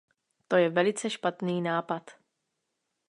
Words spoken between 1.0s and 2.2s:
špatný nápad.